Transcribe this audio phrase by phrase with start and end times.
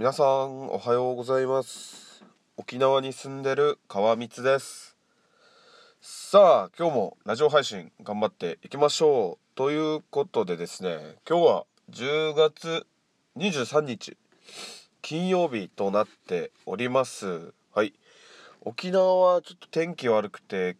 [0.00, 2.24] 皆さんおはようございます。
[2.56, 4.96] 沖縄に住んでる川光です。
[6.00, 12.86] さあ今日もラジオ配信頑張っていきましょうということでですね今日は10月
[13.36, 14.16] 23日
[15.02, 17.52] 金曜日となっております。
[17.74, 17.92] はい。
[18.62, 20.78] 沖縄はちょっと天気悪くて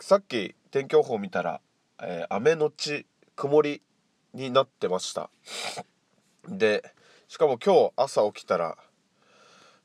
[0.00, 1.62] さっき天気予報見たら、
[1.98, 3.06] えー、雨のち
[3.36, 3.80] 曇り
[4.34, 5.30] になってました。
[6.46, 6.84] で
[7.34, 8.78] しかも今日朝起きたら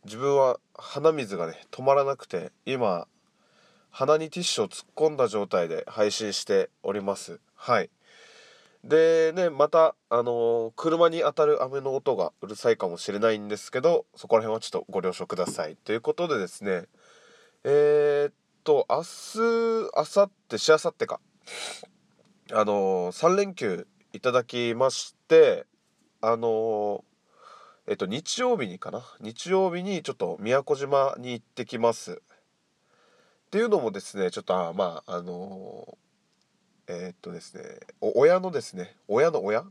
[0.05, 3.07] 自分は鼻水がね止まらなくて今
[3.89, 7.39] 鼻にティッシュを突っ込んだ状態で配信しております。
[7.55, 7.89] はい。
[8.83, 15.75] でねまたあのー、車に当たる雨の音がうるさいかもしれないんですけどそこら辺はちょっとご了承ください。
[15.75, 16.83] ということでですね
[17.63, 21.19] えー、っと明日明後日しあさってか。
[22.51, 25.65] あのー、3連休いただきまして
[26.21, 27.03] あの
[27.89, 29.03] えっと日曜日にかな？
[29.19, 32.21] 日曜日にちょっと宮古島に行ってきます。
[32.21, 35.97] っていうのもですねちょっとあまああの
[36.85, 37.63] えー、っとですね
[37.99, 39.63] 親のですね親の親？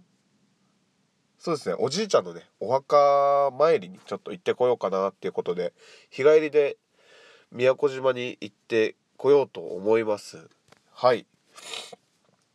[1.38, 5.72] そうですねおじいちゃんのねお墓参りにちょっと行ってこようかなっていうことで
[6.10, 6.76] 日帰りで
[7.52, 10.48] 宮古島に行ってこようと思います。
[10.92, 11.24] はい。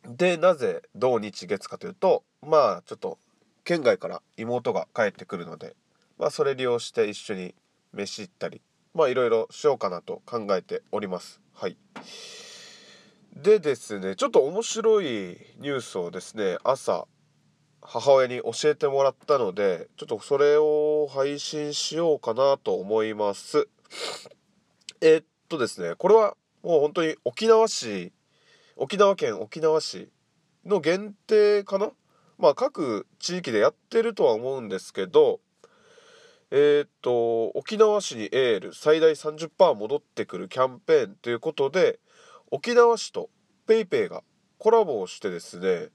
[0.06, 3.16] でなぜ土日月かというとまあちょっと
[3.64, 5.74] 県外から妹が帰ってくるので、
[6.18, 7.54] まあ、それ利用して一緒に
[7.92, 8.60] 飯行ったり
[8.94, 11.40] まあいろいろしようかなと考えております。
[11.52, 11.76] はい。
[13.34, 15.06] でですねちょっと面白い
[15.58, 17.06] ニュースをですね朝
[17.82, 23.68] 母親に教えてもらったのでちょっとそれを配信しようかなと思います。
[25.00, 28.12] えっとですねこれはもう本当に沖縄市
[28.76, 30.08] 沖縄県沖縄市
[30.64, 31.90] の限定かな？
[32.38, 35.40] まあ各地域でやってるとは思うんですけど
[36.50, 41.98] えー、っと沖縄市にエール最大30%戻ってくるキャンペーンということで
[42.50, 43.30] 沖縄市と
[43.66, 44.22] PayPay が
[44.58, 45.88] コラボをしてですね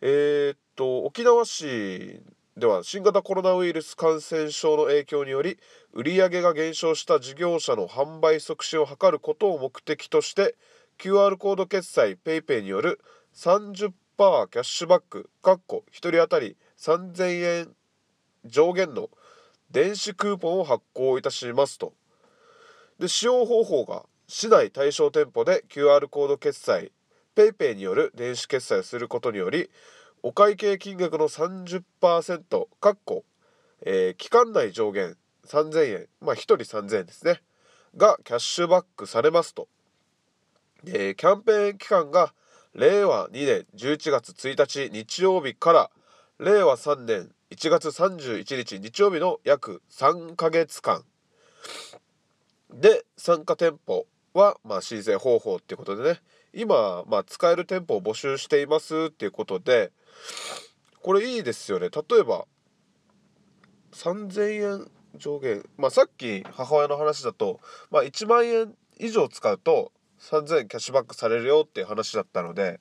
[0.00, 2.20] えー、っと沖縄市
[2.56, 5.58] では新型コロナウイルス感染症の影響により
[5.92, 10.56] 売上が減少した事業者の販売促進を図ることを目的として
[10.98, 13.00] QR コード決済 PayPay による
[13.34, 17.68] 30%キャッシュバックかっこ1人当たり3000円
[18.44, 19.10] 上限の
[19.70, 21.92] 電子クーポンを発行いたしますと。
[22.98, 26.90] で使用方法が市内対象店舗で QR コード決済
[27.36, 29.70] PayPay による電子決済をすることにより
[30.24, 33.24] お会計金額の30%かっこ、
[33.82, 37.40] えー、期間内上限3000円まあ1人3000円ですね
[37.96, 39.68] がキャッシュバックされますと、
[40.86, 42.34] えー、キャンペーン期間が
[42.74, 45.90] 令和2年11月1日日曜日から
[46.38, 51.04] 令和3年1月31日日曜日の約3ヶ月間。
[52.70, 56.20] で参加店舗は、まあ、申請方法っていうことでね。
[56.52, 59.92] 今、まあ、使える店舗を募集していますっていうことで
[61.02, 61.88] これいいですよね。
[61.88, 62.46] 例えば
[63.92, 65.64] 3000円上限。
[65.76, 72.80] まあさっき母親の話だと、まあ、1万円以上使うと3000円キャッシュバックされるよっていう話だったので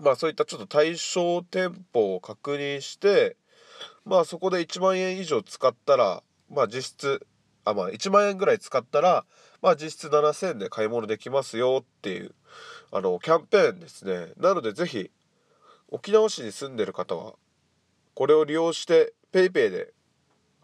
[0.00, 3.36] まあそういったちょっと対象店舗を確認して
[4.04, 7.26] まあそこで1万円以上使ったらまあ実質
[7.64, 9.24] あまあ1万円ぐらい使ったら
[9.60, 12.34] まあ実質7000円で買い物できますよっていう
[12.90, 14.32] あのキャンペーンですね。
[14.38, 15.10] なので是非
[15.90, 17.34] 沖縄市に住んでる方は
[18.14, 19.92] これを利用して PayPay で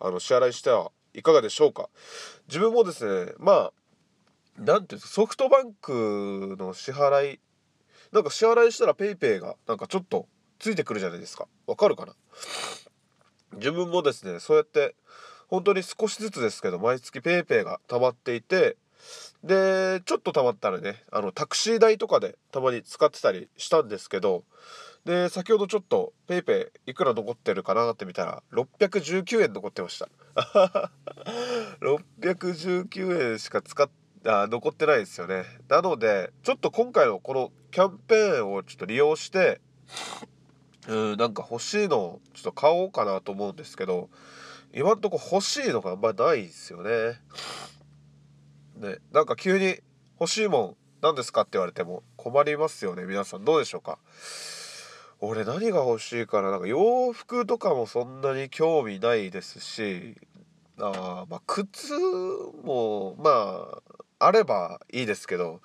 [0.00, 1.88] あの支払いしてはいかがでしょうか。
[2.48, 3.72] 自分もですねまあ
[4.58, 7.40] 何ていうんですかソフトバンクの支払い
[8.12, 10.28] なんか支払いしたら PayPay がなんかちょっと
[10.58, 11.48] ついてくるじゃないですか。
[11.66, 12.14] わかるかな？
[13.54, 14.94] 自分もですねそうやって
[15.48, 18.76] 本当に少しずつですけど毎月 PayPay が溜まっていて
[19.42, 24.44] でちょっと溜まったらねあのタクシー代とかでたまに使ってたりしたんですけど
[25.04, 30.08] で先ほどちょっと PayPay いくら残ってるかなって見たら619円残ってました。
[31.80, 35.44] 619円しか使ってあ残ってないですよね。
[35.68, 39.60] なのでちょっと今回のこのキャンペーンをちょっと利用して
[40.88, 44.08] うんなんか欲しいのをちょっと買おうかなと思うんですけど
[44.72, 47.20] 今んとこ欲しいのがあんまりないですよね。
[48.76, 49.76] ねなんか急に
[50.18, 53.44] 欲しいもん何ですかって言われても困りますよね皆さん。
[53.44, 53.98] どうでしょうか？
[55.20, 56.50] 俺何が欲しいかな？
[56.50, 60.16] なんか洋服とかもそんなに興味ないですし
[60.78, 63.93] あまあ靴もまあ
[64.26, 65.60] あればいいですけど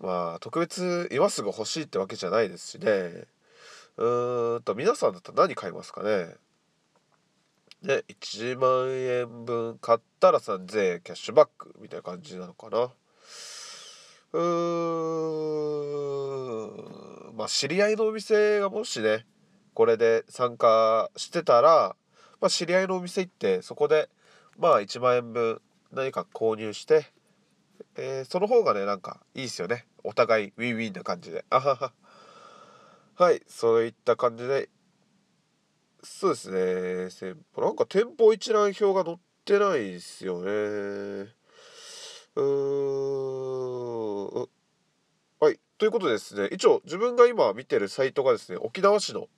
[0.00, 3.26] まあ特別今すぐ欲しいってわけじゃないですしね。
[3.96, 6.34] うーんと皆さんだったら何買いますかね？
[7.82, 12.90] で1万円分買ったら3000円キャッシュバックみたいな感じなのかな。
[14.32, 14.42] うー
[17.32, 19.26] んまあ知り合いのお店がもしね
[19.74, 21.96] これで参加してたら、
[22.40, 24.08] まあ、知り合いのお店行ってそこで
[24.58, 25.60] まあ1万円分
[25.92, 27.04] 何か購入して、
[27.96, 29.86] えー、その方がねなんかいいですよね。
[30.04, 31.44] お互いウィンウィンな感じで。
[31.50, 31.92] あはは。
[33.14, 34.68] はいそういった感じで。
[36.02, 37.34] そうですね。
[37.56, 40.48] なんか店舗一覧表が載ってないですよね。
[40.48, 42.42] うー
[44.44, 44.48] ん。
[45.40, 45.60] はい。
[45.78, 49.28] ということでですね一応自分が今見てるサイトがですね沖縄市の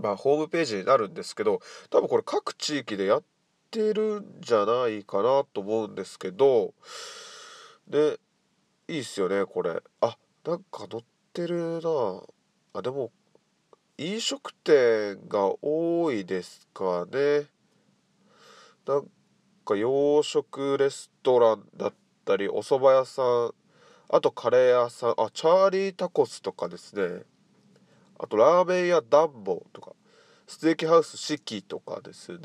[0.00, 1.60] まあ、ホームページになるんですけど
[1.90, 3.22] 多分これ各地域でやっ
[3.70, 6.74] てるんじゃないかなと思うんですけど
[7.88, 8.20] で
[8.86, 9.82] いいっすよねこれ。
[10.00, 12.22] あなんか載ってるな。
[12.74, 13.10] あでも
[13.96, 17.46] 飲食店が多いですかね。
[18.86, 19.10] なん
[19.64, 21.94] か洋食レストランだっ
[22.24, 23.52] たりお蕎麦屋さん
[24.10, 27.22] あとカレー屋さんあチャーリータコスとかですね。
[28.18, 29.92] あとラーメン屋ダンボとか
[30.46, 32.38] ステーキハウス四季とかですね。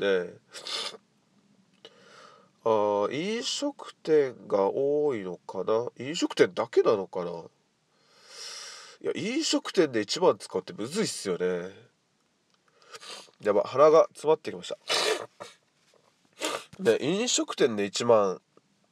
[2.66, 5.90] あ飲食店が多いのかな？
[5.98, 7.30] 飲食店だけなのかな？
[9.02, 11.70] いや飲食店で1万使うってむずいっすよね。
[13.42, 14.78] やば鼻が詰まってきました。
[16.80, 18.40] で飲食店で1万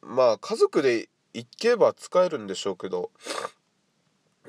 [0.02, 3.10] まあ家族で行けば使えるんでしょうけど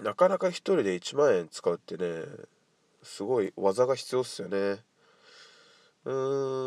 [0.02, 2.26] なかなか1人で1万円使うってね
[3.02, 4.58] すごい技が必要っすよね。
[4.58, 6.63] うーん。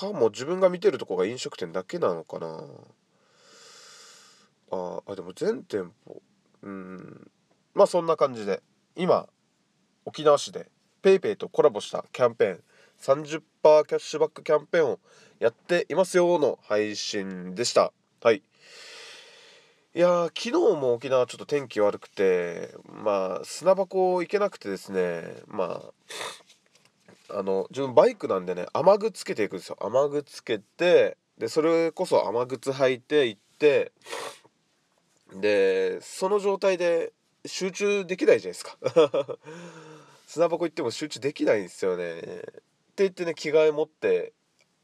[0.00, 2.64] かも自分が見てるとこが飲食店だけなのかな。
[4.72, 6.22] ああでも全店舗
[6.62, 7.30] うん。
[7.74, 8.62] まあそんな感じで。
[8.96, 9.28] 今
[10.04, 10.70] 沖縄市で
[11.02, 12.60] PayPay とコラボしたキャンペーン
[13.00, 13.42] 30%
[13.86, 14.98] キャッシュバックキャンペーンを
[15.38, 17.92] やっていますよの配信でした。
[18.22, 18.42] はい。
[19.92, 25.92] いや昨日も沖縄ちょっと天気悪くてまあ砂箱行けなくてですねまあ
[27.34, 29.76] あの自分バイクなんでね雨具つけていくんですよ。
[29.80, 33.92] 雨具つけてでそれこそ雨靴履いて行って
[35.34, 37.12] でその状態で
[37.46, 38.76] 集中できないじゃないですか。
[40.26, 42.20] 砂箱行っても集中できないんですよね。
[42.20, 44.32] って言ってね着替え持って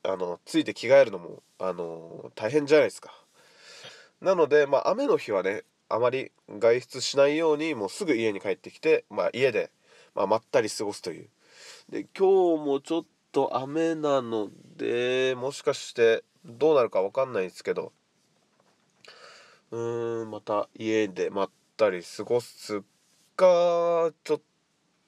[0.02, 3.12] あのついて着替えるのもあの大変じゃないですか。
[4.20, 9.70] なので、まあ、雨の日はねあまり外出しないようにもうすぐ家に帰ってきて、まあ、家で、
[10.14, 11.28] まあ、まったり過ごすという。
[11.88, 17.92] で今日もちょっと雨なのでもしかしてどうなるか分かんないんですけど
[19.70, 22.82] うーんまた家でまったり過ごす
[23.36, 24.40] かちょっ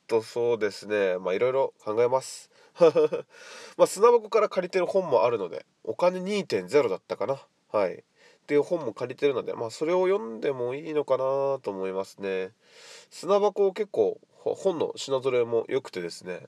[0.07, 1.19] とそうですね。
[1.19, 2.51] まあいろいろ考えます。
[3.77, 7.47] まあ砂箱から借りてる本もあるのでお金2.0だったかな。
[7.71, 7.95] はい。
[7.95, 8.03] っ
[8.49, 11.25] ていう本も借りてるので、まあ、それを読んでもいいのかな
[11.63, 12.55] と思いますね。
[13.11, 14.19] 砂箱結構
[14.55, 16.47] 本の品揃えも良くてですね。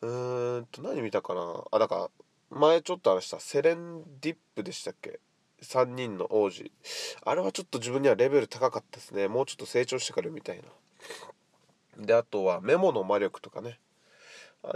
[0.00, 1.64] うーんと何見たかな。
[1.70, 2.10] あだから
[2.50, 5.20] 前ちょっと話したセレンディップでしたっけ
[5.62, 6.70] ？3人の王子。
[7.24, 9.28] あれはちょっと自分にはレベル高かったですね。
[9.28, 10.62] もうちょっと成長してからみたい
[11.98, 12.04] な。
[12.04, 13.78] であとはメモの魔力とかね。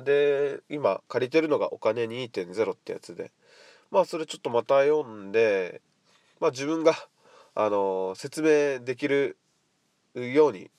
[0.05, 3.33] で今借りてるのがお金2.0ってやつで。
[3.91, 5.81] まあそれちょっとまた読んで
[6.41, 6.95] まあ、自分が、
[7.55, 9.37] あの説明できる
[10.14, 10.71] ように、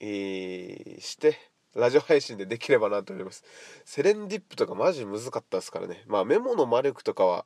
[0.00, 1.38] えー、して
[1.74, 3.44] ラジオ配信でできればなと思います。
[3.84, 6.04] セレンディップとかマジ難かったですからね。
[6.06, 7.44] まあメモの魔力とかは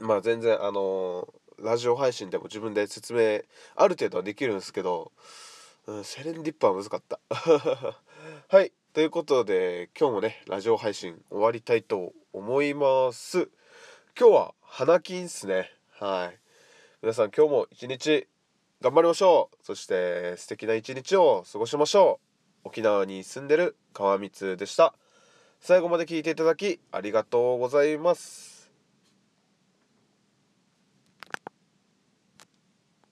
[0.00, 3.42] まあ全然あのラジオ配信でも自分で説明
[3.76, 5.12] ある程度はできるんですけど、
[5.86, 7.20] うん、セレンディップは難かった。
[8.48, 8.72] はい。
[8.92, 13.48] ということで今日もねラジオ配信終わりたいと思います。
[14.18, 15.72] 今日は花金っすね。
[15.92, 16.38] はい
[17.00, 18.28] 皆さん今日も一日
[18.82, 19.56] 頑張りましょう。
[19.64, 22.18] そして素敵な一日を過ごしましょ
[22.64, 22.68] う。
[22.68, 24.92] 沖縄に住んでる川光でした。
[25.60, 28.51] 最後まで聞いていただきありがとうございます。